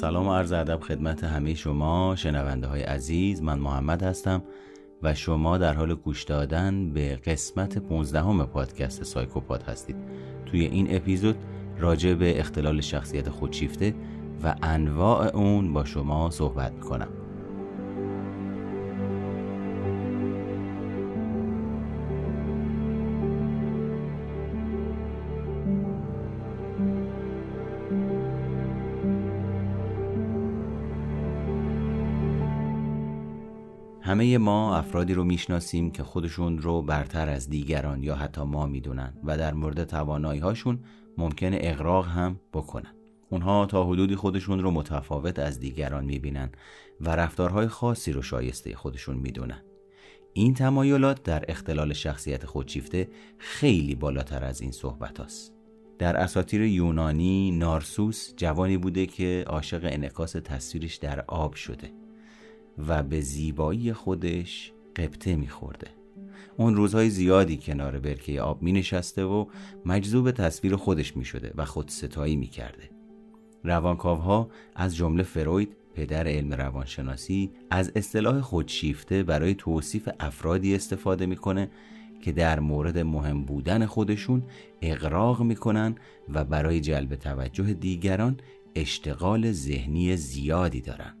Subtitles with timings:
[0.00, 4.42] سلام و عرض ادب خدمت همه شما شنونده های عزیز من محمد هستم
[5.02, 9.96] و شما در حال گوش دادن به قسمت 15 همه پادکست سایکوپاد هستید.
[10.46, 11.36] توی این اپیزود
[11.78, 13.94] راجع به اختلال شخصیت خودشیفته
[14.44, 17.19] و انواع اون با شما صحبت می‌کنم.
[34.10, 39.12] همه ما افرادی رو می‌شناسیم که خودشون رو برتر از دیگران یا حتی ما می‌دونن
[39.24, 40.78] و در مورد توانایی هاشون
[41.18, 42.94] ممکنه اقراق هم بکنن.
[43.30, 46.50] اونها تا حدودی خودشون رو متفاوت از دیگران می‌بینن
[47.00, 49.62] و رفتارهای خاصی رو شایسته خودشون می‌دونن.
[50.32, 55.54] این تمایلات در اختلال شخصیت خودشیفته خیلی بالاتر از این صحبت هست.
[55.98, 61.92] در اساطیر یونانی نارسوس جوانی بوده که عاشق انعکاس تصویرش در آب شده.
[62.78, 65.86] و به زیبایی خودش قبطه میخورده
[66.56, 69.46] اون روزهای زیادی کنار برکه آب می نشسته و
[69.84, 72.90] مجذوب تصویر خودش می شده و خود ستایی می کرده.
[73.64, 81.70] روانکاوها از جمله فروید پدر علم روانشناسی از اصطلاح خودشیفته برای توصیف افرادی استفاده می‌کنه
[82.20, 84.42] که در مورد مهم بودن خودشون
[84.82, 85.94] اقراق می‌کنن
[86.28, 88.40] و برای جلب توجه دیگران
[88.74, 91.19] اشتغال ذهنی زیادی دارن.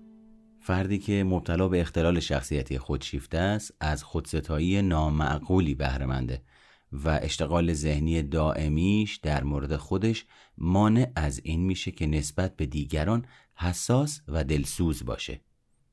[0.70, 6.42] فردی که مبتلا به اختلال شخصیتی خودشیفته است از خودستایی نامعقولی بهرهمنده
[6.92, 10.26] و اشتغال ذهنی دائمیش در مورد خودش
[10.58, 15.40] مانع از این میشه که نسبت به دیگران حساس و دلسوز باشه.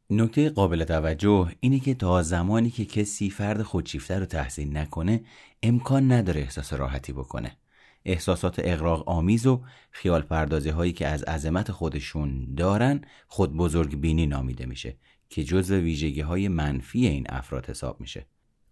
[0.09, 5.23] نکته قابل توجه اینه که تا زمانی که کسی فرد خودشیفته رو تحسین نکنه
[5.63, 7.57] امکان نداره احساس راحتی بکنه.
[8.07, 14.27] احساسات اقراق آمیز و خیال پردازی هایی که از عظمت خودشون دارن خود بزرگ بینی
[14.27, 14.95] نامیده میشه
[15.29, 18.25] که جزو ویژگی های منفی این افراد حساب میشه.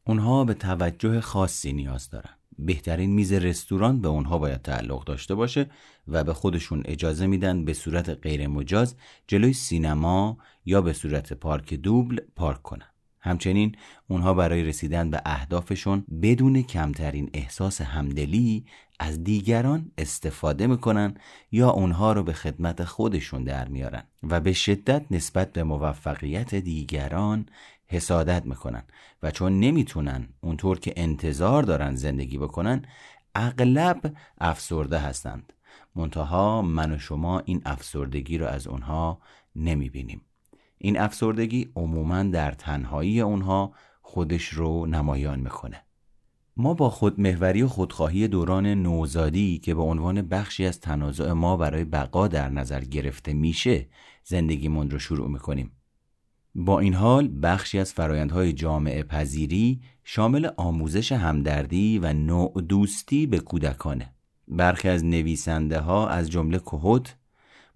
[0.07, 2.29] اونها به توجه خاصی نیاز دارن.
[2.59, 5.69] بهترین میز رستوران به اونها باید تعلق داشته باشه
[6.07, 8.95] و به خودشون اجازه میدن به صورت غیر مجاز
[9.27, 12.94] جلوی سینما یا به صورت پارک دوبل پارک کنن.
[13.25, 13.75] همچنین
[14.07, 18.65] اونها برای رسیدن به اهدافشون بدون کمترین احساس همدلی
[18.99, 21.15] از دیگران استفاده می‌کنن
[21.51, 27.45] یا اونها رو به خدمت خودشون در میارن و به شدت نسبت به موفقیت دیگران
[27.87, 28.83] حسادت می‌کنن
[29.23, 32.85] و چون نمی‌تونن اونطور که انتظار دارن زندگی بکنن
[33.35, 35.53] اغلب افسرده هستند.
[35.95, 39.21] منتها من و شما این افسردگی رو از اونها
[39.55, 40.21] نمی‌بینیم.
[40.77, 45.81] این افسردگی عموما در تنهایی اونها خودش رو نمایان می‌کنه.
[46.57, 51.83] ما با خودمهوری و خودخواهی دوران نوزادی که به عنوان بخشی از تنازع ما برای
[51.83, 53.87] بقا در نظر گرفته میشه
[54.23, 55.71] زندگیمون رو شروع می‌کنیم.
[56.55, 63.39] با این حال بخشی از فرایندهای جامعه پذیری شامل آموزش همدردی و نوع دوستی به
[63.39, 64.13] کودکانه.
[64.47, 67.15] برخی از نویسنده ها از جمله کهوت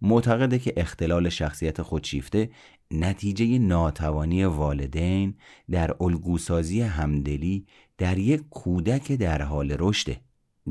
[0.02, 2.50] معتقده که اختلال شخصیت خودشیفته
[2.92, 5.36] نتیجه ناتوانی والدین
[5.72, 7.66] در الگوسازی همدلی
[7.98, 10.22] در یک کودک در حال رشده.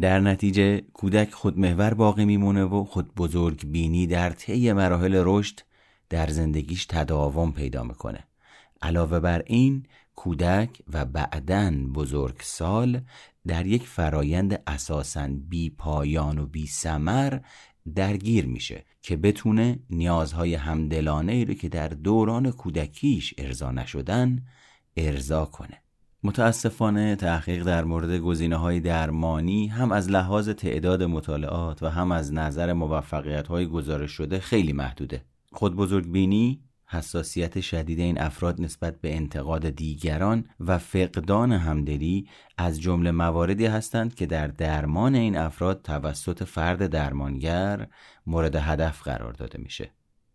[0.01, 5.61] در نتیجه کودک خودمحور باقی میمونه و خود بزرگ بینی در طی مراحل رشد
[6.09, 8.25] در زندگیش تداوم پیدا می‌کنه.
[8.83, 13.01] علاوه بر این کودک و بعدا بزرگ سال
[13.47, 17.39] در یک فرایند اساساً بی پایان و بی سمر
[17.89, 24.45] درگیر میشه که بتونه نیازهای همدلانه ای رو که در دوران کودکیش ارضا نشدن
[24.97, 25.83] ارضا کنه.
[26.23, 32.33] متاسفانه تحقیق در مورد گزینه های درمانی هم از لحاظ تعداد مطالعات و هم از
[32.33, 35.25] نظر موفقیت های گزارش شده خیلی محدوده.
[35.53, 42.29] خود بزرگ بینی حساسیت شدید این افراد نسبت به انتقاد دیگران و فقدان همدلی
[42.59, 47.87] از جمله مواردی هستند که در درمان این افراد توسط فرد درمانگر
[48.27, 49.91] مورد هدف قرار داده میشه.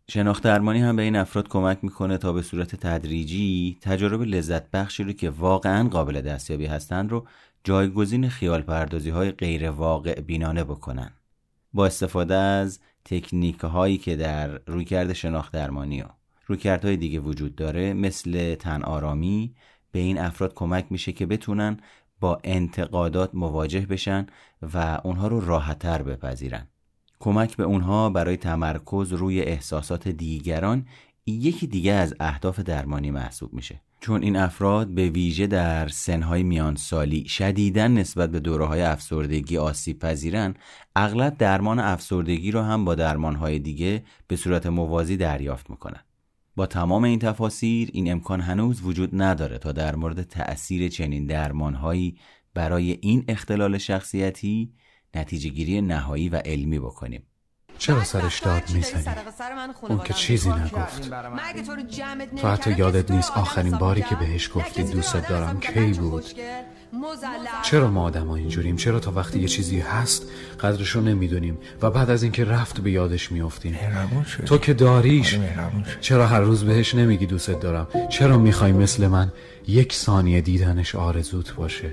[0.10, 5.04] شناخت درمانی هم به این افراد کمک می‌کنه تا به صورت تدریجی تجارب لذت بخشی
[5.04, 7.28] رو که واقعا قابل دستیابی هستند رو
[7.64, 11.12] جایگزین خیال پردازی های غیر واقع بینانه بکنن.
[11.74, 17.94] با استفاده از تکنیک هایی که در رویکرد شناخت درمانی ها رویکردهای دیگه وجود داره
[17.94, 19.56] مثل تن آرامی
[19.92, 21.78] به این افراد کمک میشه که بتونن
[22.20, 24.28] با انتقادات مواجه بشن
[24.74, 26.68] و اونها رو راحتتر بپذیرن.
[27.20, 30.86] کمک به اونها برای تمرکز روی احساسات دیگران
[31.26, 33.82] یکی دیگه از اهداف درمانی محسوب میشه.
[34.00, 39.58] چون این افراد به ویژه در سنهای میان سالی شدیدن نسبت به دوره های افسردگی
[39.58, 40.54] آسیب پذیرن
[40.96, 46.04] اغلب درمان افسردگی رو هم با درمانهای دیگه به صورت موازی دریافت می‌کنن.
[46.56, 52.18] با تمام این تفاسیر این امکان هنوز وجود نداره تا در مورد تأثیر چنین درمانهایی
[52.54, 54.74] برای این اختلال شخصیتی
[55.16, 57.24] نتیجه گیری نهایی و علمی بکنیم.
[57.78, 59.16] چرا سرش داد می‌زنی؟
[59.90, 61.10] اون که چیزی نگفت.
[62.42, 66.26] تو حتی یادت نیست آخرین باری که بهش گفتی دوستت دارم کی بود؟
[67.64, 70.30] چرا ما آدم ها اینجوریم؟ چرا تا وقتی یه چیزی هست
[70.60, 73.78] قدرشو نمی‌دونیم و بعد از اینکه رفت به یادش میافتیم؟
[74.46, 75.34] تو که داریش.
[75.36, 75.44] آره،
[76.02, 79.32] چرا هر روز بهش نمیگی دوستت دارم؟ چرا می‌خوای مثل من
[79.68, 81.90] یک ثانیه دیدنش آرزوت باشه؟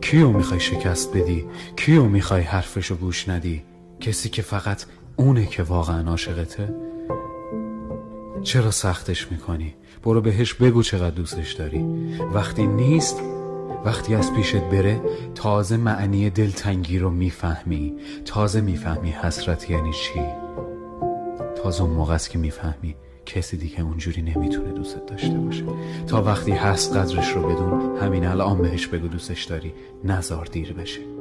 [0.00, 1.44] کیو می‌خوای شکست بدی؟
[1.76, 3.62] کیو می‌خوای حرفشو گوش ندی؟
[4.00, 4.84] کسی که فقط
[5.16, 6.74] اونه که واقعا عاشقته؟
[8.42, 9.74] چرا سختش می‌کنی؟
[10.08, 11.84] برو بهش بگو چقدر دوستش داری.
[12.34, 13.20] وقتی نیست
[13.84, 15.00] وقتی از پیشت بره
[15.34, 17.94] تازه معنی دلتنگی رو می‌فهمی.
[18.24, 20.20] تازه می‌فهمی حسرت یعنی چی.
[21.62, 22.94] تازه اون موقع است که می‌فهمی.
[23.26, 25.64] کسی دیگه اونجوری نمی‌تونه دوستت داشته باشه.
[26.06, 29.72] تا وقتی هست قدرش رو بدون همین الان بهش بگو دوستش داری.
[30.04, 31.17] نزار دیر بشه.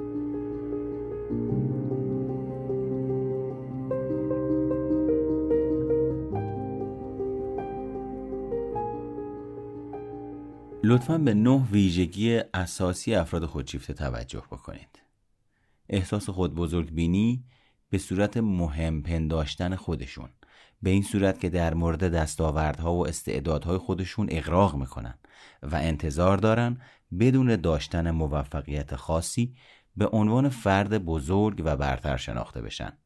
[10.88, 15.02] لطفا به نه ویژگی اساسی افراد خودشیفته توجه بکنید.
[15.90, 17.44] احساس خود بزرگ بینی
[17.90, 20.30] به صورت مهم پنداشتن خودشون.
[20.82, 25.14] به این صورت که در مورد دستاوردها و استعدادهای خودشون اقراق می‌کنن
[25.64, 26.78] و انتظار دارن
[27.20, 29.56] بدون داشتن موفقیت خاصی
[29.98, 32.98] به عنوان فرد بزرگ و برتر شناخته بشن.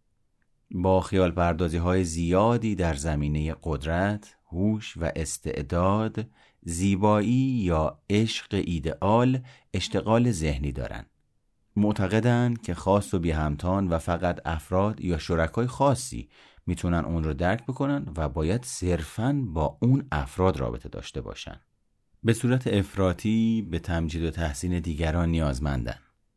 [0.72, 6.28] با خیال پردازی های زیادی در زمینه قدرت، هوش و استعداد،
[6.64, 9.40] زیبایی یا عشق ایدئال
[9.74, 11.06] اشتغال ذهنی دارند.
[11.76, 16.30] معتقدند که خاص و بی همتان و فقط افراد یا شرکای خاصی
[16.68, 21.60] می‌تونن اون رو درک بکنن و باید صرفا با اون افراد رابطه داشته باشن.
[22.24, 25.96] به صورت افراطی به تمجید و تحسین دیگران نیازمندن.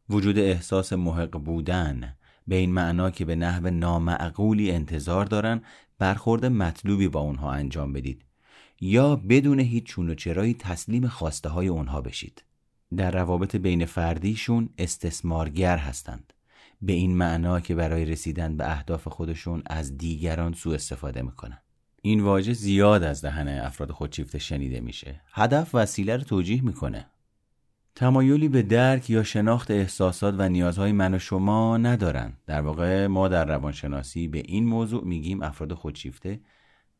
[0.09, 2.17] وجود احساس محق بودن
[2.47, 5.63] به این معنا که به نحو نامعقولی انتظار دارن
[5.99, 8.24] برخورد مطلوبی با اونها انجام بدید.
[8.85, 12.45] یا بدون هیچ چون و چرایی تسلیم خواسته های اونها بشید.
[12.97, 16.33] در روابط بین فردیشون استثمارگر هستند.
[16.83, 21.59] به این معنا که برای رسیدن به اهداف خودشون از دیگران سوء استفاده می‌کنن.
[22.03, 25.21] این واژه زیاد از دهن افراد خودشیفته شنیده میشه.
[25.33, 27.07] هدف وسیله رو توجیه می‌کنه.
[27.95, 32.33] تمایلی به درک یا شناخت احساسات و نیازهای من و شما ندارن.
[32.47, 36.41] در واقع ما در روانشناسی به این موضوع میگیم افراد خودشیفته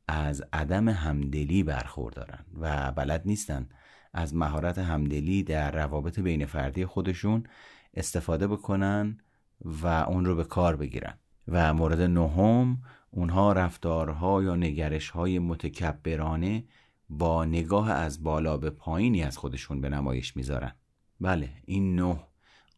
[0.09, 3.69] از عدم همدلی برخوردارن و بلد نیستن
[4.13, 7.45] از مهارت همدلی در روابط بین فردی خودشون
[7.95, 9.19] استفاده بکنن
[9.65, 11.19] و اون رو به کار بگیرن.
[11.49, 16.65] و مورد نهم اونها رفتارها یا نگرشهای متکبرانه
[17.09, 20.73] با نگاه از بالا به پایینی از خودشون به نمایش می‌ذارن.
[21.21, 22.21] بله این نه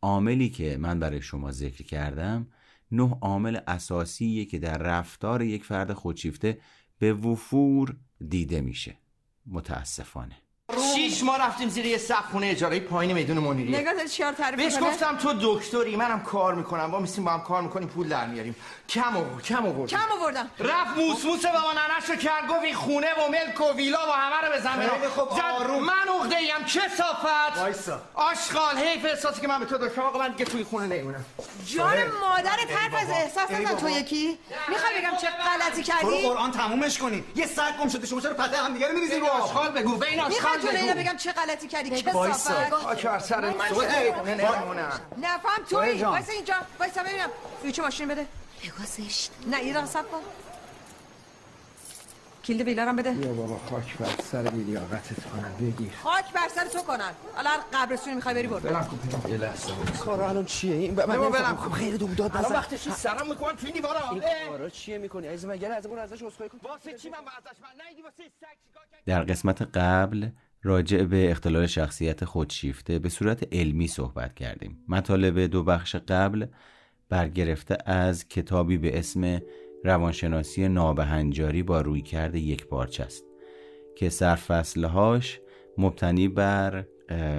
[0.02, 2.46] عاملی که من برای شما ذکر کردم
[2.92, 6.58] نه عامل اساسیه که در رفتار یک فرد خودشیفته
[6.98, 7.96] به وفور
[8.28, 8.96] دیده میشه.
[9.46, 10.36] متاسفانه.
[10.96, 14.78] شیش ما رفتیم زیر یه سقف خونه اجاره پایین میدون منیری نگاه چیار تعریف بهش
[14.80, 16.90] گفتم تو دکتری منم کار می‌کنم.
[16.90, 18.56] با میسیم با هم کار می‌کنیم پول در میاریم.
[18.88, 20.50] کم آورد کم آورد کم آوردم.
[20.58, 24.58] رفت موسموس بابا ننشو کرد گفت این خونه و ملک و ویلا و همه رو
[24.58, 25.28] بزن خب
[25.60, 25.84] آروم.
[25.84, 27.58] من عقده ایم چه صافت.
[27.58, 28.00] وایسا.
[28.14, 30.02] آشغال حیف احساسی که من به تو داشتم.
[30.02, 31.24] آقا من دیگه توی خونه نمیمونم.
[31.66, 34.38] جان مادر حرف از احساس نزن تو یکی؟
[34.68, 37.24] می‌خوام بگم چه غلطی کردی؟ تو قرآن تمومش کنی.
[37.36, 39.96] یه سر گم شده شما چرا پته هم دیگه رو میریزین رو آشغال بگو.
[39.96, 40.85] بین آشغال بگو.
[40.94, 41.90] بگم چه غلطی کردی.
[41.90, 43.54] که صافت خاک سر من
[45.18, 46.54] نفهم توی وایسا اینجا.
[46.80, 47.28] وایسا ببینم.
[47.62, 48.26] فیوچه ماشین بده.
[48.64, 50.20] بگازش نه یه دقیقه کن.
[52.44, 53.12] کلید ویلارم بده.
[53.14, 55.92] یا بابا خاک بر سر بیلیاقتت کنن بگیر.
[56.02, 58.60] خاک بر سر تو کنن حالا هر قبرستونی می‌خوای بری برو.
[58.60, 59.30] برم کن.
[59.30, 59.72] یه لحظه.
[60.04, 61.72] کارا الان چیه؟ این من برم کن.
[61.72, 64.10] خیلی دو داد الان وقتش سرم می‌کنم توی دیوارا.
[64.10, 66.58] این کارا چیه می‌کنی؟ عزیز من از اون ازش اسخای کن.
[66.62, 70.28] واسه چی من ازش؟ من نیدی واسه سگ چیکار در قسمت قبل
[70.66, 74.78] راجع به اختلال شخصیت خودشیفته به صورت علمی صحبت کردیم.
[74.88, 76.46] مطالب دو بخش قبل
[77.08, 79.40] برگرفته از کتابی به اسم
[79.84, 83.24] روانشناسی نابهنجاری با رویکرد یک بارچه است
[83.96, 85.40] که سرفصلهاش
[85.78, 86.86] مبتنی بر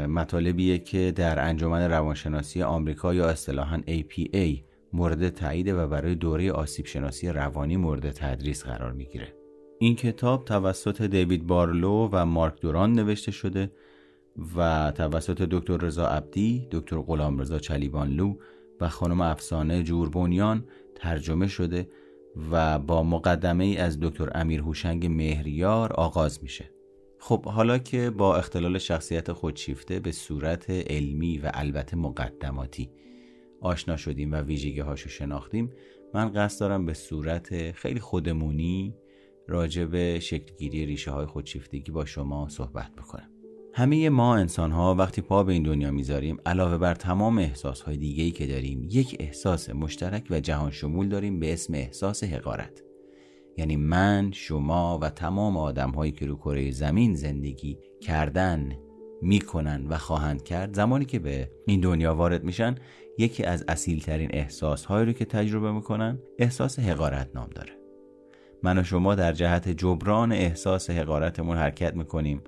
[0.07, 4.61] مطالبیه که در انجمن روانشناسی آمریکا یا اصطلاحا APA
[4.93, 9.36] مورد تایید و برای دوره آسیب شناسی روانی مورد تدریس قرار می‌گیره.
[9.79, 13.71] این کتاب توسط دیوید بارلو و مارک دوران نوشته شده
[14.57, 18.35] و توسط دکتر رضا عبدی، دکتر غلامرضا چلیبانلو
[18.81, 20.65] و خانم افسانه جوربونیان
[20.95, 21.89] ترجمه شده
[22.51, 26.71] و با مقدمه ای از دکتر امیر هوشنگ مهریار آغاز میشه.
[27.19, 32.89] خب حالا که با اختلال شخصیت خودشیفته به صورت علمی و البته مقدماتی
[33.61, 35.71] آشنا شدیم و ویژگی هاشو شناختیم
[36.13, 38.95] من قصد دارم به صورت خیلی خودمونی
[39.47, 43.29] راجع به شکلگیری ریشه های خودشیفتگی با شما صحبت بکنم.
[43.73, 47.97] همه ما انسان ها وقتی پا به این دنیا می‌ذاریم علاوه بر تمام احساس های
[47.97, 52.83] دیگه ای که داریم یک احساس مشترک و جهان شمول داریم به اسم احساس حقارت.
[53.57, 58.77] یعنی من شما و تمام آدم هایی که رو کره زمین زندگی کردن
[59.21, 62.75] می‌کنن و خواهند کرد زمانی که به این دنیا وارد میشن
[63.17, 67.76] یکی از اصیل ترین احساس هایی رو که تجربه می‌کنن احساس حقارت نام داره.
[68.63, 72.41] من و شما در جهت جبران احساس حقارتمون حرکت می‌کنیم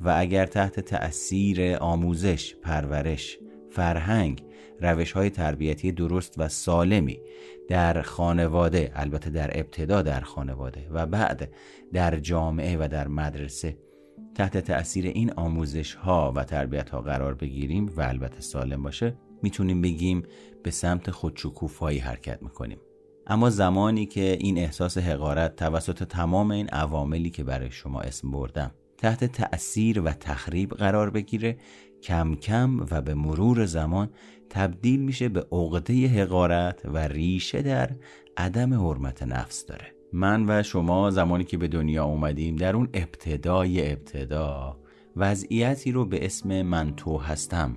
[0.00, 3.38] و اگر تحت تأثیر آموزش، پرورش،
[3.70, 4.42] فرهنگ،
[4.80, 7.20] روش های تربیتی درست و سالمی
[7.68, 11.54] در خانواده البته در ابتدا در خانواده و بعد
[11.92, 13.78] در جامعه و در مدرسه
[14.34, 19.82] تحت تأثیر این آموزش ها و تربیت ها قرار بگیریم و البته سالم باشه می‌تونیم
[19.82, 20.22] بگیم
[20.62, 22.78] به سمت خودشکوفایی حرکت می‌کنیم.
[23.26, 28.70] اما زمانی که این احساس حقارت توسط تمام این عواملی که برای شما اسم بردم
[28.98, 31.56] تحت تأثیر و تخریب قرار بگیره
[32.02, 34.10] کم کم و به مرور زمان
[34.50, 37.90] تبدیل میشه به عقده حقارت و ریشه در
[38.36, 39.94] عدم حرمت نفس داره.
[40.12, 44.76] من و شما زمانی که به دنیا اومدیم در اون ابتدای ابتدا
[45.16, 47.76] وضعیتی رو به اسم من تو هستم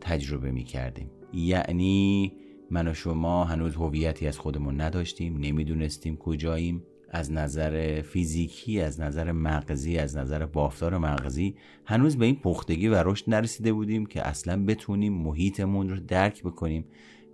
[0.00, 2.32] تجربه می کردیم یعنی
[2.70, 6.82] من و شما هنوز هویتی از خودمون نداشتیم نمی‌دونستیم کجاییم.
[7.10, 13.02] از نظر فیزیکی از نظر مغزی از نظر بافتار مغزی هنوز به این پختگی و
[13.02, 16.84] رشد نرسیده بودیم که اصلا بتونیم محیطمون رو درک بکنیم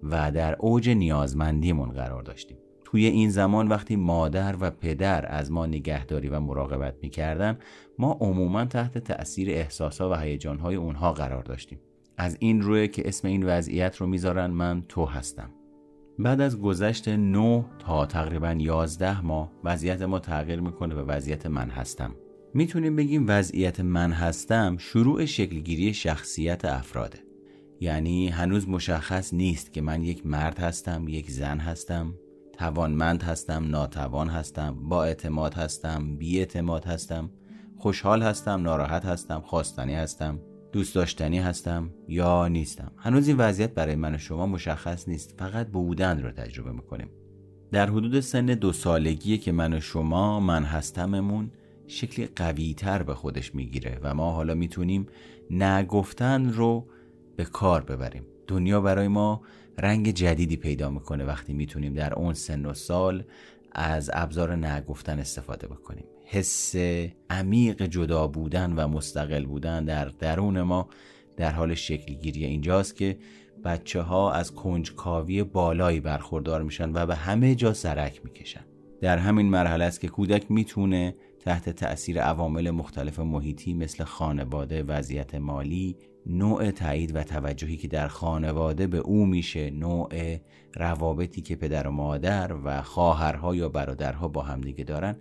[0.02, 2.56] و در اوج نیازمندیمون قرار داشتیم.
[2.84, 7.58] توی این زمان وقتی مادر و پدر از ما نگهداری و مراقبت می‌کردن
[7.98, 11.78] ما عموما تحت تأثیر احساسها و هیجانهای اونها قرار داشتیم.
[12.16, 15.50] از این روی که اسم این وضعیت رو می‌ذارن من تو هستم.
[16.18, 21.70] بعد از گذشت 9 تا تقریبا 11 ماه وضعیت ما تغییر می‌کنه به وضعیت من
[21.70, 22.14] هستم.
[22.54, 27.18] می‌تونیم بگیم وضعیت من هستم شروع شکلگیری شخصیت افراده.
[27.80, 32.14] یعنی هنوز مشخص نیست که من یک مرد هستم یک زن هستم
[32.52, 37.30] توانمند هستم ناتوان هستم با اعتماد هستم بی اعتماد هستم
[37.76, 40.40] خوشحال هستم ناراحت هستم خواستنی هستم.
[40.72, 42.92] دوست داشتنی هستم یا نیستم.
[42.96, 45.34] هنوز این وضعیت برای من و شما مشخص نیست.
[45.38, 47.08] فقط بودن رو تجربه می‌کنیم.
[47.72, 51.50] در حدود سن دو سالگی که من و شما من هستممون
[51.86, 55.06] شکلی قوی تر به خودش می‌گیره و ما حالا می‌تونیم
[55.50, 56.86] نگفتن رو
[57.36, 58.22] به کار ببریم.
[58.46, 59.42] دنیا برای ما
[59.78, 63.24] رنگ جدیدی پیدا می‌کنه وقتی می‌تونیم در اون سن و سال
[63.74, 66.04] از ابزار نگفتن استفاده بکنیم.
[66.24, 66.76] حس
[67.30, 70.88] عمیق جدا بودن و مستقل بودن در درون ما
[71.36, 73.18] در حال شکل گیری اینجاست که
[73.64, 78.64] بچه ها از کنجکاوی بالایی برخوردار میشن و به همه جا سرک می‌کشن.
[79.00, 85.34] در همین مرحله است که کودک می‌تونه تحت تأثیر عوامل مختلف محیطی مثل خانواده، وضعیت
[85.34, 90.38] مالی، نوع تایید و توجهی که در خانواده به او میشه، نوع
[90.74, 95.16] روابطی که پدر و مادر و خواهرها یا برادرها با همدیگه دارن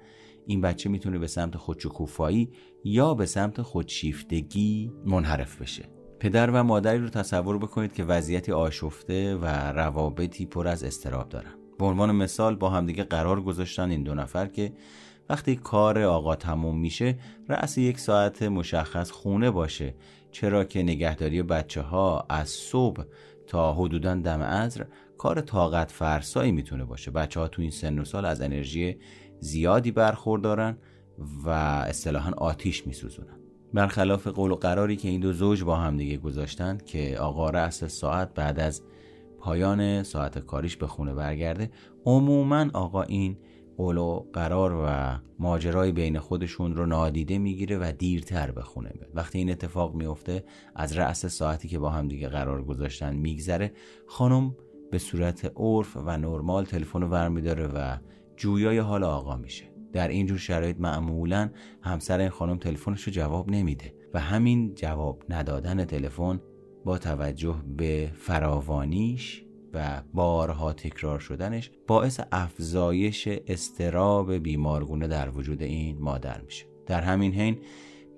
[0.45, 2.49] این بچه می‌تونه به سمت خودشکوفایی
[2.83, 5.83] یا به سمت خودشیفتگی منحرف بشه.
[6.19, 11.53] پدر و مادری رو تصور بکنید که وضعیتی آشفته و روابطی پر از استراب دارن.
[11.79, 14.73] به عنوان مثال با همدیگه قرار گذاشتن این دو نفر که
[15.29, 19.95] وقتی کار آقا تموم میشه رأس یک ساعت مشخص خونه باشه
[20.31, 23.03] چرا که نگهداری بچه ها از صبح
[23.47, 24.85] تا حدودا دم عصر
[25.17, 27.11] کار طاقت فرسایی می‌تونه باشه.
[27.11, 28.97] بچه ها تو این سن و سال از انرژی
[29.39, 30.77] زیادی برخوردارن
[31.45, 33.39] و اصطلاحا آتیش میسوزونن.
[33.73, 37.83] برخلاف قول و قراری که این دو زوج با هم دیگه گذاشتن که آقا رأس
[37.83, 38.81] ساعت بعد از
[39.39, 41.71] پایان ساعت کاریش به خونه برگرده
[42.05, 43.37] عموما آقا این
[43.81, 49.11] قول و قرار و ماجرای بین خودشون رو نادیده می‌گیره و دیرتر به خونه میاد.
[49.13, 50.43] وقتی این اتفاق میفته
[50.75, 53.71] از رأس ساعتی که با هم دیگه قرار گذاشتن میگذره
[54.07, 54.55] خانم
[54.91, 57.97] به صورت عرف و نرمال تلفن رو برمیداره و
[58.37, 59.65] جویای حال آقا میشه.
[59.93, 61.49] در اینجور شرایط معمولا
[61.81, 66.41] همسر این خانم تلفنش رو جواب نمیده و همین جواب ندادن تلفن
[66.85, 75.97] با توجه به فراوانیش و بارها تکرار شدنش باعث افزایش استراب بیمارگونه در وجود این
[75.99, 76.65] مادر میشه.
[76.85, 77.57] در همین حین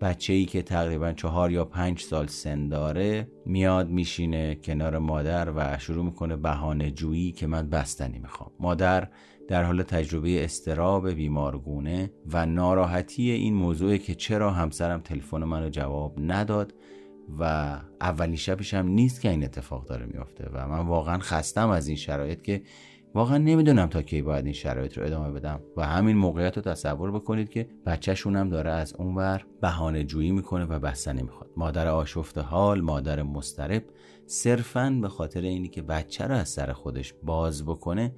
[0.01, 5.77] بچه ای که تقریبا چهار یا پنج سال سن داره میاد میشینه کنار مادر و
[5.79, 8.51] شروع می‌کنه بهانه جویی که من بستنی می‌خوام.
[8.59, 9.07] مادر
[9.47, 16.19] در حال تجربه استراب بیمارگونه و ناراحتی این موضوع که چرا همسرم تلفن منو جواب
[16.19, 16.73] نداد
[17.39, 17.43] و
[18.01, 21.97] اولین شبش هم نیست که این اتفاق داره میافته و من واقعا خستم از این
[21.97, 22.61] شرایط که
[23.13, 27.11] واقعا نمی‌دونم تا کی باید این شرایط رو ادامه بدم و همین موقعیت رو تصور
[27.11, 32.41] بکنید که بچهشون هم داره از اونور بهانه جویی می‌کنه و بستنی می‌خواد مادر آشفته
[32.41, 33.83] حال مادر مسترب
[34.25, 38.15] صرفا به خاطر اینی که بچه رو از سر خودش باز بکنه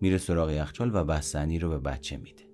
[0.00, 2.51] میره سراغ یخچال و بستنی رو به بچه میده.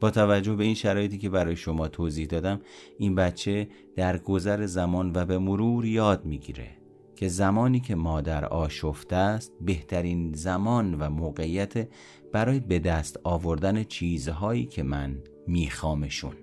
[0.00, 2.60] با توجه به این شرایطی که برای شما توضیح دادم
[2.98, 6.68] این بچه در گذر زمان و به مرور یاد می‌گیره
[7.16, 11.88] که زمانی که مادر آشفته است بهترین زمان و موقعیت
[12.32, 16.34] برای به دست آوردن چیزهایی که من میخوامشون.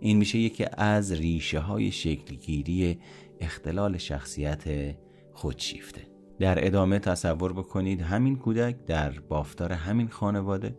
[0.00, 2.98] این میشه یکی از ریشه های شکلگیری
[3.40, 4.94] اختلال شخصیت
[5.32, 6.00] خودشیفته.
[6.38, 10.76] در ادامه تصور بکنید همین کودک در بافتار همین خانواده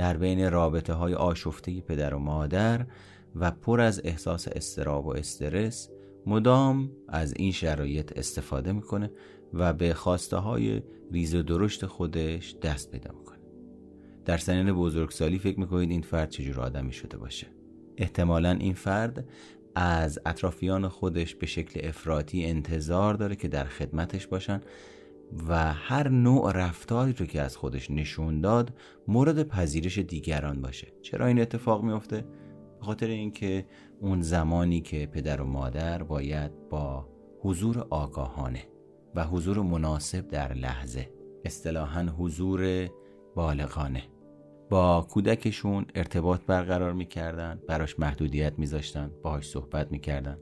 [0.00, 2.86] در بین رابطه های آشفته پدر و مادر
[3.36, 5.90] و پر از احساس استراب و استرس
[6.26, 9.10] مدام از این شرایط استفاده می‌کنه
[9.54, 13.38] و به خواسته های ریز و درشت خودش دست پیدا می‌کنه.
[14.24, 17.46] در سنین بزرگسالی فکر می‌کنید این فرد چجور آدمی شده باشه؟
[17.96, 19.28] احتمالا این فرد
[19.74, 24.60] از اطرافیان خودش به شکل افراطی انتظار داره که در خدمتش باشن
[25.48, 28.72] و هر نوع رفتاری رو که از خودش نشون داد
[29.08, 30.92] مورد پذیرش دیگران باشه.
[31.02, 32.24] چرا این اتفاق میفته
[32.78, 33.66] به خاطر اینکه
[34.00, 37.08] اون زمانی که پدر و مادر باید با
[37.40, 38.62] حضور آگاهانه
[39.14, 41.10] و حضور مناسب در لحظه
[41.44, 42.88] اصطلاحا حضور
[43.34, 44.02] بالغانه
[44.70, 50.38] با کودکشون ارتباط برقرار می‌کردن براش محدودیت میذاشتن باهاش صحبت می‌کردن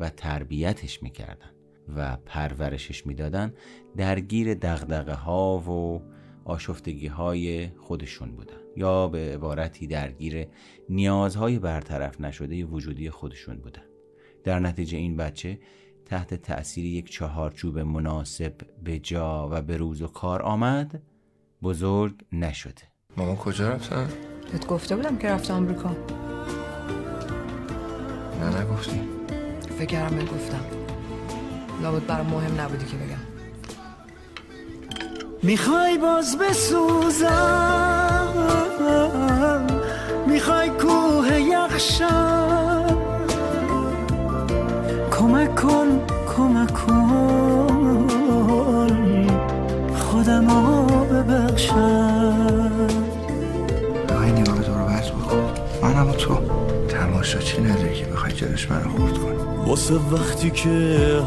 [0.00, 1.57] و تربیتش می‌کردن.
[1.96, 3.54] و پرورشش می‌دادن
[3.96, 6.02] درگیر دغدغه ها و
[6.44, 10.46] آشفتگی های خودشون بودن یا به عبارتی درگیر
[10.88, 13.82] نیازهای برطرف نشده وجودی خودشون بودن.
[14.44, 15.58] در نتیجه این بچه
[16.06, 21.02] تحت تأثیر یک چهارچوب مناسب به جا و به روز و کار آمد
[21.62, 22.82] بزرگ نشده.
[23.16, 24.08] ماما کجا رفتن؟
[24.52, 25.96] بهت گفته بودم که رفت آمریکا.
[28.40, 29.00] نه نگفتی.
[29.78, 30.87] فکر کردم بهت گفتم.
[31.82, 33.18] لابد برام مهم نبودی که بگم.
[35.42, 37.28] می‌خوای باز بسوزم
[40.26, 42.98] می‌خوای کوه یخشم.
[45.10, 46.00] کمک کن
[46.36, 48.08] کمک کن
[49.96, 52.88] خودم رو ببخشم.
[54.10, 56.38] آقای نگاه دور برز بکن منم و تو.
[56.88, 59.47] تماشا چی نداری که بخوای جلوش منو خورد کنی.
[59.68, 60.68] واسه وقتی که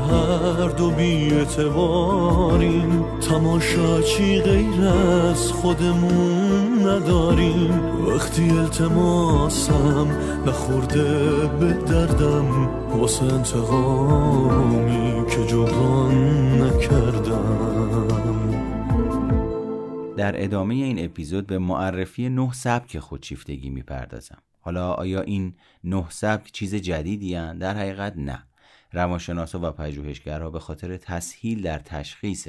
[0.09, 7.71] هر دو بی اعتباریم تماشا چی غیر از خودمون نداریم.
[8.07, 10.07] وقتی التماسم
[10.47, 16.15] نخورده به دردم واسه انتقامی که جبران
[16.61, 17.71] نکردم.
[20.17, 24.37] در ادامه این اپیزود به معرفی نه سبک خودشیفتگی می‌پردازم.
[24.61, 28.47] حالا آیا این نه سبک چیز جدیدی هن؟ در حقیقت نه.
[28.91, 32.47] روانشناسا و پژوهشگرها به خاطر تسهیل در تشخیص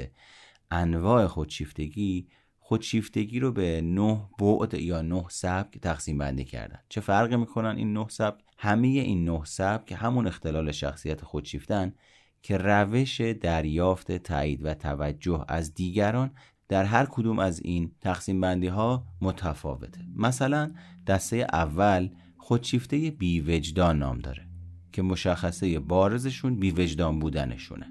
[0.71, 2.27] انواع خودشیفتگی
[2.59, 6.79] خودشیفتگی رو به نه بعد یا نه سبک تقسیم بندی کردن.
[6.89, 11.93] چه فرقی می‌کنن این نه سبک؟ همه این نه سبک همون اختلال شخصیت خودشیفتن
[12.41, 16.31] که روش دریافت تایید و توجه از دیگران
[16.73, 20.01] در هر کدوم از این تقسیم بندی ها متفاوته.
[20.15, 20.71] مثلا
[21.07, 24.47] دسته اول خودشیفته بیوجدان نام داره
[24.91, 27.85] که مشخصه بارزشون بیوجدان بودنشونه.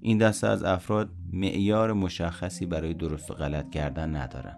[0.00, 4.56] این دسته از افراد معیار مشخصی برای درست و غلط کردن ندارن.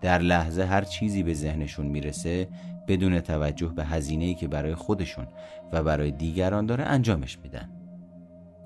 [0.00, 2.48] در لحظه هر چیزی به ذهنشون می‌رسه
[2.88, 5.26] بدون توجه به هزینه‌ای که برای خودشون
[5.72, 7.83] و برای دیگران داره انجامش میدن.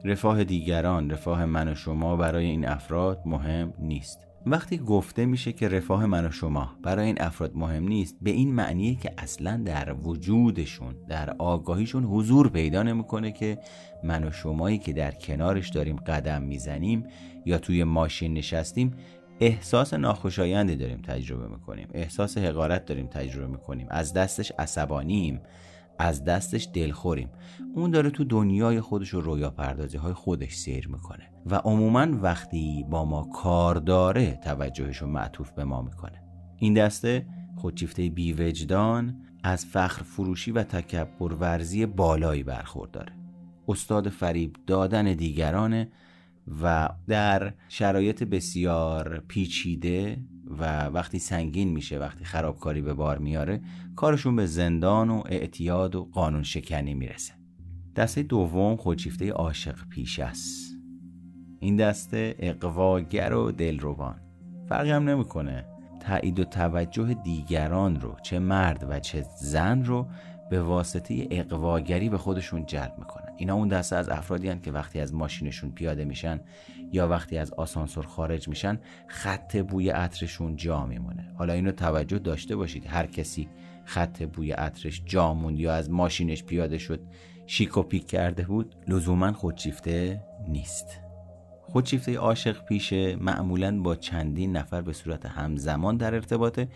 [0.04, 4.18] رفاه دیگران رفاه من و شما برای این افراد مهم نیست.
[4.46, 8.54] وقتی گفته میشه که رفاه من و شما برای این افراد مهم نیست به این
[8.54, 13.58] معنیه که اصلا در وجودشون در آگاهیشون حضور پیدا نمی‌کنه که
[14.04, 17.04] من و شمایی که در کنارش داریم قدم می‌زنیم
[17.46, 18.94] یا توی ماشین نشستیم
[19.40, 25.40] احساس ناخوشایندی داریم تجربه می‌کنیم احساس حقارت داریم تجربه می‌کنیم از دستش عصبانیم.
[25.98, 27.28] از دستش دلخوریم.
[27.74, 32.86] اون داره تو دنیای خودش و رویا پردازی های خودش سیر می‌کنه و عموما وقتی
[32.90, 36.22] با ما کار داره توجهش رو معطوف به ما می‌کنه.
[36.56, 43.12] این دسته خودشیفته بیوجدان از فخر فروشی و تکبر ورزی بالایی برخورداره
[43.68, 45.88] استاد فریب دادن دیگرانه
[46.62, 50.18] و در شرایط بسیار پیچیده
[50.58, 53.60] و وقتی سنگین میشه وقتی خرابکاری به بار میاره
[53.96, 57.32] کارشون به زندان و اعتیاد و قانون شکنی می‌رسه.
[57.96, 60.76] دسته دوم خودشیفته عاشق پیش است.
[61.60, 64.20] این دسته اقواگر و دلربان.
[64.68, 65.64] فرقی هم نمی‌کنه.
[66.00, 70.06] تایید و توجه دیگران رو چه مرد و چه زن رو
[70.50, 73.32] به واسطه اقواگری به خودشون جلب می‌کنن.
[73.36, 76.40] اینا اون دسته از افرادی هن که وقتی از ماشینشون پیاده میشن
[76.92, 81.32] یا وقتی از آسانسور خارج میشن خط بوی عطرشون جا میمونه.
[81.38, 82.86] حالا اینو توجه داشته باشید.
[82.86, 83.48] هر کسی
[83.84, 87.00] خط بوی عطرش جا موند یا از ماشینش پیاده شد
[87.46, 91.00] شیک و پیک کرده بود لزوما خودشیفته نیست.
[91.60, 96.68] خودشیفته عاشق پیشه معمولا با چندین نفر به صورت همزمان در ارتباطه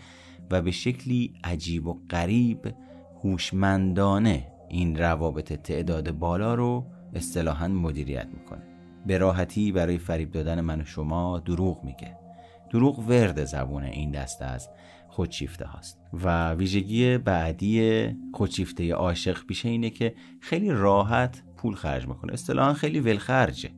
[0.51, 2.75] و به شکلی عجیب و غریب
[3.23, 8.72] هوشمندانه این روابط تعداد بالا رو اصطلاحا مدیریت می‌کنه.
[9.05, 12.17] به راحتی برای فریب دادن من و شما دروغ میگه.
[12.71, 14.69] دروغ ورد زبون این دسته از
[15.07, 15.99] خودشیفته هاست.
[16.13, 22.33] و ویژگی بعدی خودشیفته عاشق پیشه اینه که خیلی راحت پول خرج می‌کنه.
[22.33, 23.69] اصطلاحا خیلی ولخرجه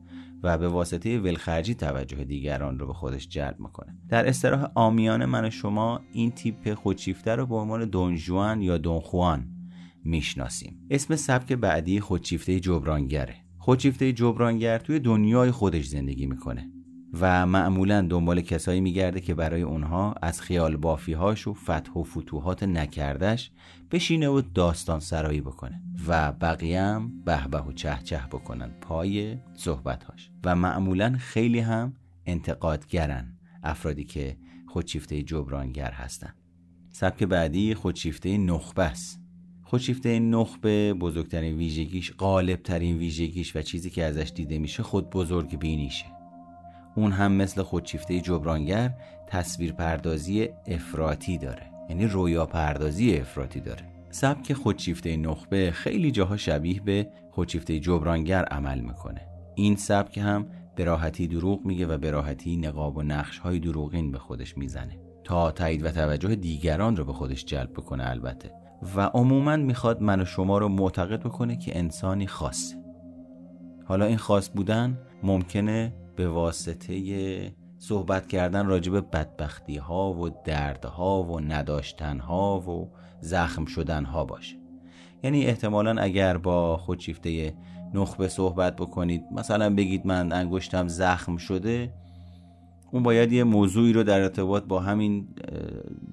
[0.42, 3.96] و به واسطه ولخرجی توجه دیگران رو به خودش جلب می‌کنه.
[4.08, 9.48] در استراح آمیان من و شما این تیپ خودشیفته رو به عنوان دونجوان یا دونخوان
[10.04, 10.86] می‌شناسیم.
[10.90, 13.45] اسم سبک بعدی خودشیفته جبرانگره.
[13.66, 16.70] خودشیفته جبرانگر توی دنیای خودش زندگی می‌کنه
[17.20, 22.62] و معمولا دنبال کسایی میگرده که برای اونها از خیال بافیهاش و فتح و فتوحات
[22.62, 23.50] نکردش
[23.90, 29.38] بشینه و داستان سرایی بکنه و بقیه هم به به و چه چه بکنن پای
[29.54, 30.30] صحبتهاش.
[30.44, 31.92] و معمولا خیلی هم
[32.26, 34.36] انتقادگرن افرادی که
[34.68, 36.34] خودشیفته جبرانگر هستن.
[36.90, 39.25] سبک بعدی خودشیفته نخبه است
[39.68, 46.04] خودشیفته نخبه بزرگترین ویژگیش غالبترین ویژگیش و چیزی که ازش دیده میشه خود بزرگ بینیشه.
[46.96, 48.94] اون هم مثل خودشیفته جبرانگر
[49.26, 51.62] تصویر پردازی افراطی داره.
[51.90, 53.82] یعنی رویا پردازی افراطی داره.
[54.10, 59.20] سبک خودشیفته نخبه خیلی جاها شبیه به خودشیفته جبرانگر عمل می‌کنه.
[59.54, 64.12] این سبک هم به راحتی دروغ میگه و به راحتی نقاب و نقش های دروغین
[64.12, 64.98] به خودش می‌زنه.
[65.24, 68.65] تا تایید و توجه دیگران رو به خودش جلب بکنه البته.
[68.96, 72.76] و عموما می‌خواد من و شما رو معتقد بکنه که انسانی خاصه.
[73.84, 81.40] حالا این خاص بودن ممکنه به واسطه صحبت کردن راجب بدبختی ها و دردها و
[81.40, 84.56] نداشتن ها و زخم شدن ها باشه.
[85.22, 87.54] یعنی احتمالا اگر با خودشیفته
[87.94, 91.92] نخبه صحبت بکنید مثلا بگید من انگشتم زخم شده
[92.90, 95.28] اون باید یه موضوعی رو در ارتباط با همین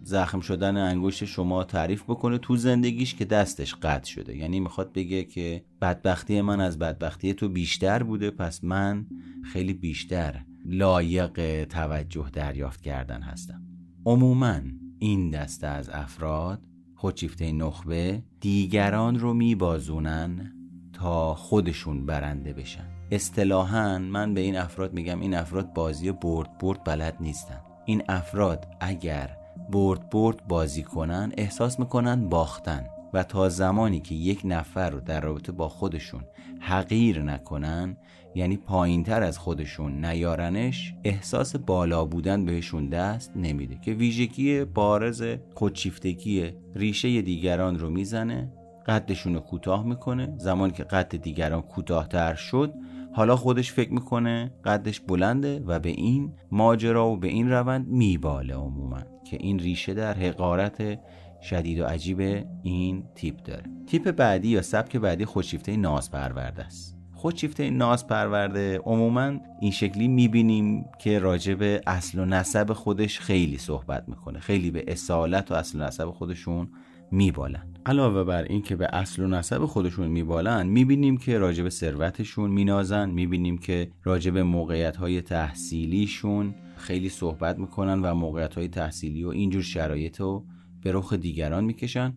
[0.04, 4.38] زخم شدن انگشت شما تعریف بکنه تو زندگیش که دستش قطع شده.
[4.38, 9.06] یعنی می‌خواد بگه که بدبختی من از بدبختی تو بیشتر بوده پس من
[9.44, 13.62] خیلی بیشتر لایق توجه دریافت کردن هستم.
[14.06, 14.60] عموما
[15.00, 16.62] این دسته از افراد
[16.96, 20.54] خودشیفته نخبه دیگران رو میبازونن
[20.94, 22.93] تا خودشون برنده بشن.
[23.14, 27.62] اصطلاحا من به این افراد میگم این افراد بازی برد برد بلد نیستن.
[27.86, 29.38] این افراد اگر
[29.72, 35.22] برد برد بازی کنن احساس می‌کنن باختن و تا زمانی که یک نفر رو در
[35.22, 36.24] رابطه با خودشون
[36.60, 37.98] حقیر نکنن
[38.36, 45.24] یعنی پایین تر از خودشون نیارنش احساس بالا بودن بهشون دست نمیده که ویژگی بارز
[45.54, 48.52] خودشیفتگی ریشه دیگران رو می‌زنه
[48.88, 50.34] قدشون رو کوتاه می‌کنه.
[50.38, 52.74] زمانی که قد دیگران کوتاهتر شد
[53.16, 58.56] حالا خودش فکر می‌کنه قدش بلنده و به این ماجرا و به این روند میباله
[58.56, 59.00] عموما
[59.30, 61.00] که این ریشه در حقارت
[61.42, 63.64] شدید و عجیب این تیپ داره.
[63.88, 66.98] تیپ بعدی یا سبک بعدی خودشیفته ناز پرورده است.
[67.14, 73.58] خودشیفته ناز پرورده عموما این شکلی می‌بینیم که راجع به اصل و نسب خودش خیلی
[73.58, 74.40] صحبت می‌کنه.
[74.40, 76.70] خیلی به اصالت و اصل و نسب خودشون
[77.14, 77.74] میبالن.
[77.86, 83.10] علاوه بر این که به اصل و نسب خودشون میبالن می‌بینیم که راجب ثروتشون مینازن
[83.10, 89.62] می‌بینیم که راجب موقعیت های تحصیلیشون خیلی صحبت می‌کنن و موقعیت های تحصیلی و اینجور
[89.62, 90.46] شرایط رو
[90.82, 92.14] به رخ دیگران می‌کشن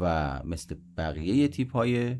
[0.00, 2.16] و مثل بقیه تیپ های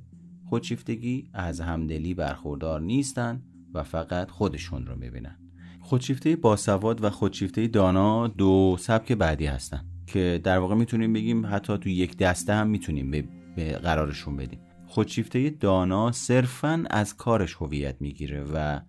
[0.49, 3.43] خودشیفتگی از همدلی برخوردار نیستن
[3.75, 5.39] و فقط خودشون رو می‌بینن.
[5.81, 9.94] خودشیفته باسواد و خودشیفته دانا دو سبک بعدی هستن.
[10.07, 13.11] که در واقع می‌تونیم بگیم حتی تو یک دسته هم می‌تونیم
[13.57, 14.61] به قرارشون بدیم.
[14.87, 18.81] خودشیفته دانا صرفا از کارش هویت می‌گیره و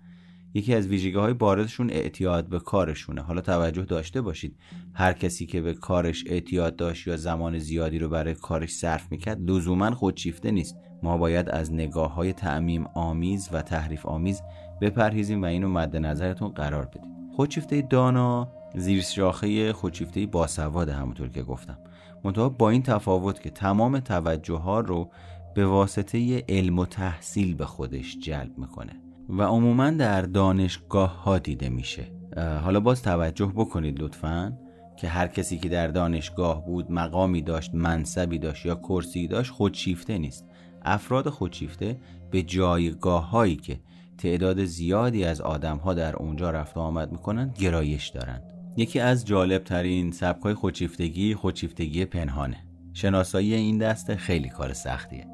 [0.53, 3.21] یکی از ویژگی های بارزشون اعتیاد به کارشونه.
[3.21, 4.55] حالا توجه داشته باشید.
[4.93, 9.49] هر کسی که به کارش اعتیاد داشت یا زمان زیادی رو برای کارش صرف می‌کرد
[9.49, 10.77] لزوما خودشیفته نیست.
[11.03, 14.41] ما باید از نگاه های تعمیم آمیز و تحریف آمیز
[14.81, 17.31] بپرهیزیم و اینو مد نظرتون قرار بدیم.
[17.35, 21.77] خودشیفته دانا زیر شاخه خودشیفته باسواد همونطور که گفتم.
[22.23, 25.09] منتها با این تفاوت که تمام توجه ها رو
[25.55, 28.93] به واسطه علم و تحصیل به خودش جلب می‌کنه
[29.29, 32.11] و عموما در دانشگاه ها دیده میشه.
[32.37, 34.57] حالا باز توجه بکنید لطفا
[34.97, 40.17] که هر کسی که در دانشگاه بود مقامی داشت منصبی داشت یا کرسی داشت خودشیفته
[40.17, 40.45] نیست.
[40.81, 41.97] افراد خودشیفته
[42.31, 43.79] به جایگاه هایی که
[44.17, 48.43] تعداد زیادی از آدم ها در اونجا رفت و آمد می‌کنند گرایش دارند.
[48.77, 52.57] یکی از جالب ترین سبک های خودشیفتگی خودشیفتگی پنهانه.
[52.93, 55.27] شناسایی این دسته خیلی کار سختیه.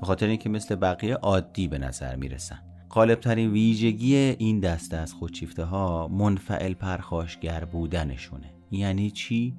[0.00, 2.58] به خاطر اینکه مثل بقیه عادی به نظر می‌رسن.
[2.90, 8.54] غالبترین ویژگی این دسته از خودشیفته ها منفعل پرخاشگر بودنشونه.
[8.70, 9.54] یعنی چی؟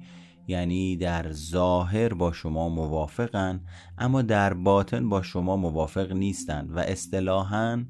[0.48, 3.60] یعنی در ظاهر با شما موافقن
[3.98, 7.84] اما در باطن با شما موافق نیستند و اصطلاحا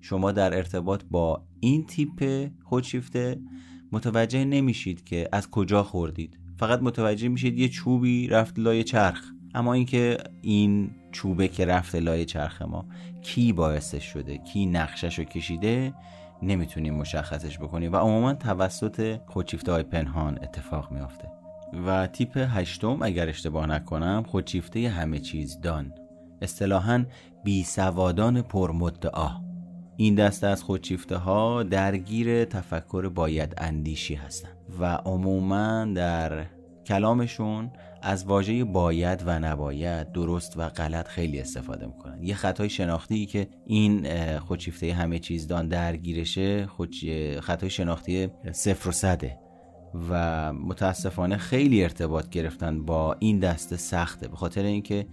[0.00, 3.40] شما در ارتباط با این تیپ خودشیفته
[3.92, 6.38] متوجه نمیشید که از کجا خوردید.
[6.56, 9.24] فقط متوجه میشید یه چوبی رفت لای چرخ.
[9.54, 12.86] اما اینکه این چوبه که رفته لای چرخ ما
[13.22, 15.94] کی باعثش شده کی نقشش رو کشیده
[16.42, 17.92] نمی‌تونیم مشخصش بکنیم.
[17.92, 21.28] و عموما توسط خودشیفته های پنهان اتفاق میافته.
[21.86, 25.92] و تیپ هشتم اگر اشتباه نکنم خودشیفته همه چیز دان.
[26.42, 27.04] اصطلاحا
[27.44, 29.51] بی سوادان پرمدعا.
[30.02, 36.46] این دسته از خودشیفته ها درگیر تفکر باید اندیشی هستند و عموما در
[36.86, 37.70] کلامشون
[38.02, 42.22] از واژه باید و نباید درست و غلط خیلی استفاده می‌کنن.
[42.22, 44.06] یه خطای شناختی که این
[44.38, 46.94] خودشیفته همه چیز دان درگیرشه خود
[47.40, 49.38] خطای شناختی صفر و صده
[50.10, 54.28] و متاسفانه خیلی ارتباط گرفتن با این دسته سخته.
[54.28, 55.06] به خاطر اینکه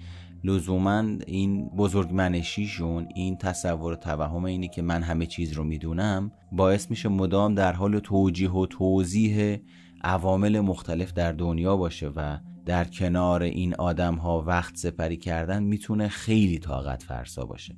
[0.43, 6.89] لزوما این بزرگمنشیشون این تصور و توهم اینی که من همه چیز رو می‌دونم باعث
[6.89, 9.58] میشه مدام در حال توجیه و توضیح
[10.02, 16.08] عوامل مختلف در دنیا باشه و در کنار این آدم ها وقت سپری کردن می‌تونه
[16.08, 17.75] خیلی طاقت فرسا باشه.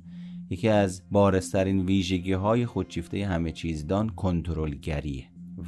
[0.50, 5.24] یکی از بارسترین ویژگی های خودشیفته همه چیزدان کنترلگریه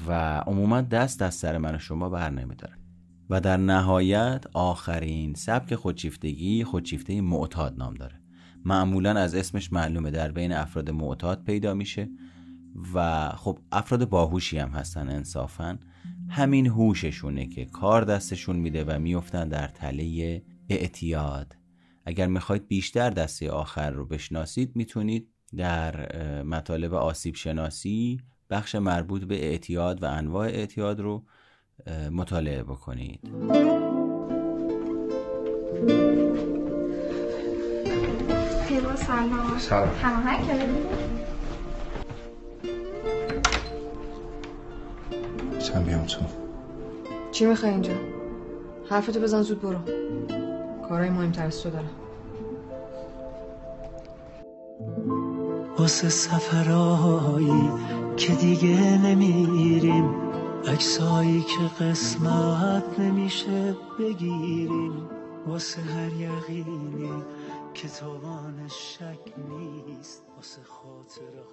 [0.07, 2.84] و عموما دست از سر من و شما بر نمیدارن
[3.31, 8.21] و در نهایت آخرین سبک خودشیفتگی خودشیفته معتاد نام داره.
[8.65, 10.11] معمولا از اسمش معلومه.
[10.11, 12.09] در بین افراد معتاد پیدا میشه
[12.95, 15.79] و خب افراد باهوشی هم هستن انصافا.
[16.29, 21.57] همین هوششونه که کار دستشون میده و میفتن در تله اعتیاد.
[22.07, 29.45] اگر می‌خواید بیشتر دسته آخر رو بشناسید می‌تونید در مطالب آسیب شناسی بخش مربوط به
[29.45, 31.25] اعتیاد و انواع اعتیاد رو
[32.13, 33.21] مطالعه بکنید.
[38.97, 39.59] سلام.
[39.59, 39.89] سلام.
[45.87, 46.21] بیام تو.
[47.31, 47.93] چی می‌خوای اینجا؟
[48.91, 49.79] حرفتو بزن زود برو.
[50.89, 51.91] کارهای مهمتر از تو دارم.
[55.79, 57.71] واسه سفرهایی
[58.17, 60.24] که دیگه نمیریم.
[60.69, 65.09] عکسایی که قسمت نمیشه بگیریم
[65.47, 67.23] واسه هر یقینی
[67.75, 71.45] که توانش شک نیست واسه خاطره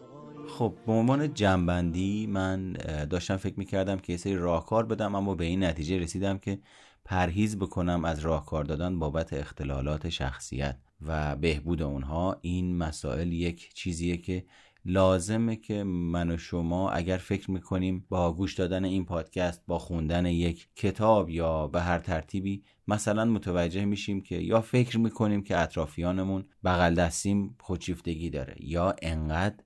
[0.47, 2.73] خب به عنوان جنبندی من
[3.09, 6.59] داشتم فکر می‌کردم که یه سری راهکار بدم اما به این نتیجه رسیدم که
[7.05, 12.37] پرهیز بکنم از راهکار دادن بابت اختلالات شخصیت و بهبود اونها.
[12.41, 14.45] این مسائل یک چیزیه که
[14.85, 20.25] لازمه که من و شما اگر فکر می‌کنیم با گوش دادن این پادکست با خوندن
[20.25, 26.45] یک کتاب یا به هر ترتیبی مثلا متوجه میشیم که یا فکر می‌کنیم که اطرافیانمون
[26.63, 29.63] بغل دستیم خودشیفتگی داره یا انقدر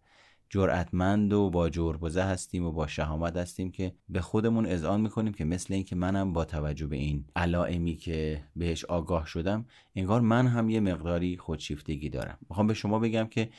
[0.50, 5.46] جرأتمند و با جربزه هستیم و با شهامت هستیم که به خودمون اذعان می‌کنیم که
[5.46, 10.70] مثل اینکه منم با توجه به این علائمی که بهش آگاه شدم انگار من هم
[10.70, 12.38] یه مقداری خودشیفتگی دارم.
[12.50, 13.50] می‌خوام به شما بگم که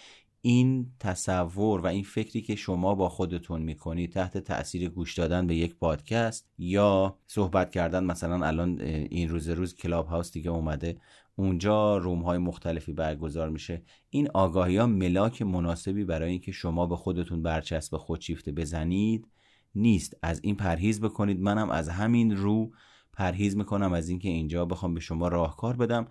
[0.47, 5.55] این تصور و این فکری که شما با خودتون می‌کنید تحت تاثیر گوش دادن به
[5.55, 11.01] یک پادکست یا صحبت کردن مثلا الان این روز روز کلاب هاوس دیگه اومده
[11.37, 13.83] اونجا روم های مختلفی برگزار میشه.
[14.11, 19.29] این آگاهی ها ملاک مناسبی برای اینکه شما به خودتون برچسب خودشیفته بزنید
[19.75, 20.17] نیست.
[20.23, 21.41] از این پرهیز بکنید.
[21.41, 22.71] منم از همین رو
[23.13, 23.93] پرهیز می‌کنم.
[23.93, 26.09] از اینکه اینجا بخوام به شما راهکار بدم.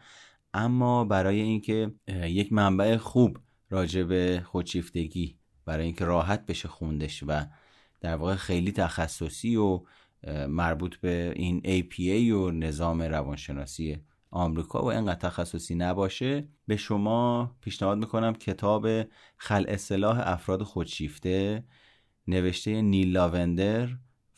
[0.53, 3.37] اما برای اینکه یک منبع خوب
[3.69, 7.45] راجع به خودشیفتگی برای اینکه راحت بشه خوندش و
[8.01, 9.82] در واقع خیلی تخصصی و
[10.47, 13.97] مربوط به این APA و نظام روانشناسی
[14.32, 18.88] آمریکا و انقدر تخصصی نباشه به شما پیشنهاد می‌کنم کتاب
[19.38, 21.63] خل اصلاح افراد خودشیفته
[22.28, 23.89] نوشته نیل لاوندر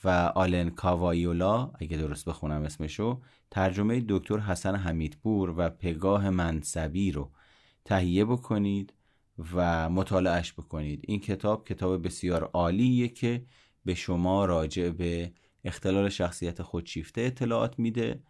[0.04, 7.32] و آلن کاوایولا اگه درست بخونم اسمشو ترجمه دکتر حسن حمیدپور و پگاه منصبی رو
[7.86, 8.94] تهیه بکنید.
[9.56, 11.06] و مطالعهش بکنید.
[11.08, 13.46] این کتاب کتاب بسیار عالیه که
[13.86, 15.32] به شما راجع به
[15.64, 18.24] اختلال شخصیت خودشیفته اطلاعات میده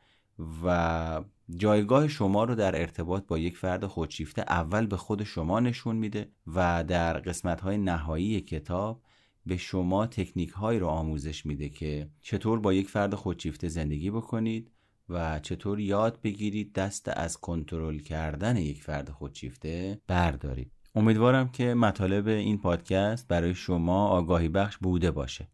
[0.63, 1.23] و
[1.55, 6.31] جایگاه شما رو در ارتباط با یک فرد خودشیفته اول به خود شما نشون میده
[6.47, 9.01] و در قسمت های نهایی کتاب
[9.45, 14.71] به شما تکنیک هایی رو آموزش میده که چطور با یک فرد خودشیفته زندگی بکنید
[15.09, 20.76] و چطور یاد بگیرید دست از کنترل کردن یک فرد خودشیفته بردارید.
[20.97, 25.47] امیدوارم که مطالب این پادکست برای شما آگاهی بخش بوده باشه.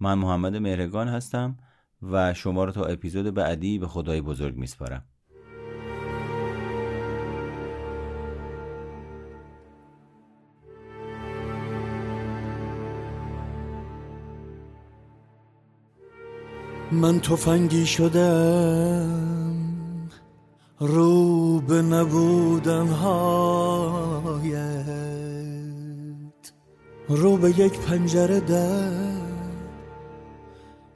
[0.00, 1.56] من محمد مهرگان هستم
[2.02, 5.04] و شما رو تا اپیزود بعدی به خدای بزرگ میسپارم.
[16.92, 19.29] من تفنگی شدم.
[20.80, 24.60] رو به نبودن هایت
[27.08, 29.30] رو به یک پنجره در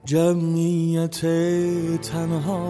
[0.04, 1.20] جمعیت
[2.02, 2.64] تنهایت.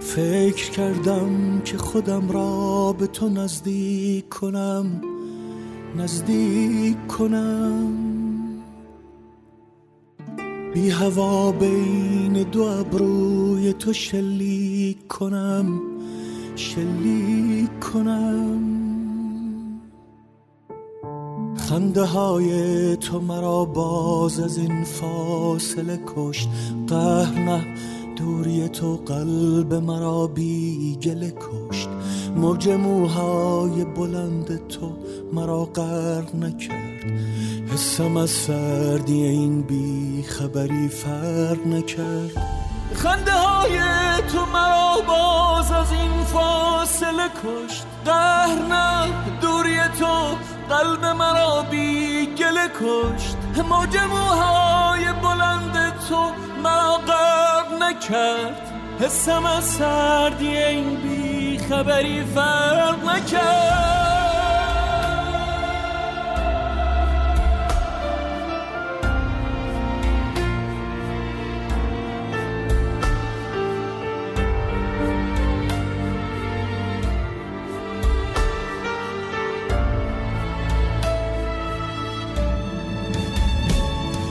[0.00, 5.00] فکر کردم که خودم را به تو نزدیک کنم
[5.96, 8.07] نزدیک کنم.
[10.78, 15.80] بی هوا بین دو ابروی تو شلیک کنم
[16.56, 18.60] شلیک کنم.
[21.56, 26.48] خنده های تو مرا باز از این فاصله کشت
[26.86, 27.64] قهر نه
[28.16, 31.88] دوری تو قلب مرا بی گله کشت.
[32.36, 34.92] موج موهای بلند تو
[35.32, 37.04] مرا غرق نکرد.
[37.72, 42.58] حسم از سردی این بی خبری فرق نکرد.
[42.94, 43.78] خنده های
[44.32, 47.86] تو مرا باز از این فاصله کشت.
[48.04, 49.06] قهر نه
[49.40, 50.36] دوری تو
[50.68, 53.36] قلب مرا بی گله کشت.
[53.68, 58.72] موج موهای بلند تو مرا غرق نکرد.
[59.00, 64.07] حسم از سردی این بی خبری فرق نکرد.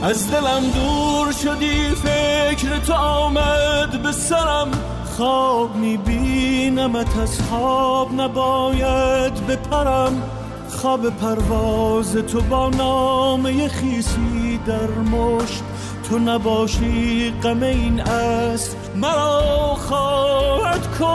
[0.08, 4.70] از دلم دور شدی فکر تو آمد به سرم.
[5.16, 10.22] خواب میبینمت از خواب نباید بپرم.
[10.68, 15.62] خواب پرواز تو با نامه خیسی در مشت.
[16.10, 21.08] تو نباشی غم این است مرا خواهد کشت.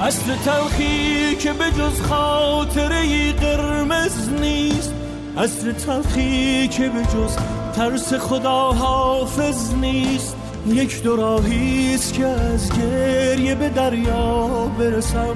[0.00, 4.95] اصل تلخی که به جز خاطره قرمز نیست.
[5.36, 7.36] اصر تلخی که به جز
[7.74, 10.36] ترس خدا حافظ نیست.
[10.66, 14.46] یک دو راهیست که از گریه به دریا
[14.78, 15.34] برسم.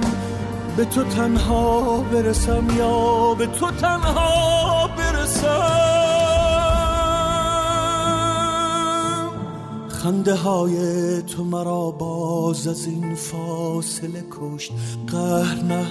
[0.77, 5.91] به تو تنها برسم یا به تو تنها برسم.
[9.89, 10.77] خنده های
[11.21, 14.71] تو مرا باز از این فاصله کشت.
[15.07, 15.85] قهر نه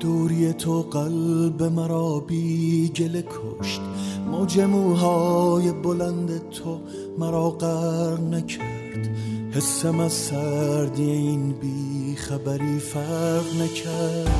[0.00, 3.80] دوری تو قلب مرا بی گله کشت.
[4.26, 6.80] موج موهای بلند تو
[7.18, 9.08] مرا قر نکرد.
[9.52, 14.34] حسم از سردی این بی خبری فرق نکرد.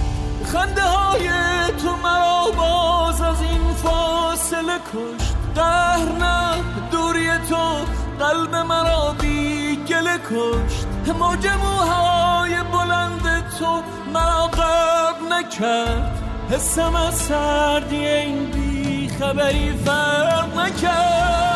[0.45, 1.29] خنده های
[1.83, 5.35] تو مرا باز از این فاصله کشت.
[5.55, 7.85] قهر نه دوری تو
[8.25, 10.87] قلب مرا بی گله کشت.
[11.19, 13.83] موج موهای بلند تو
[14.15, 16.23] مرا قبل نکرد.
[16.51, 21.48] حسم از سردی این بی خبری فرق نکرد.